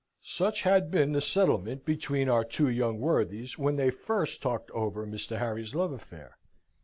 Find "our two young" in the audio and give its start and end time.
2.27-2.99